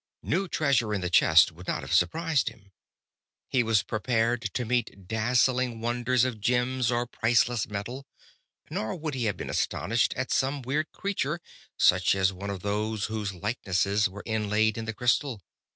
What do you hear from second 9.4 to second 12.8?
astonished at some weird creature such as one of